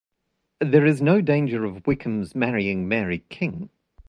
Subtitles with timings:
[0.61, 3.69] There is no danger of Wickham's marrying Mary King.